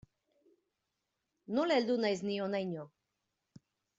[1.59, 2.89] Nola heldu naiz ni honaino.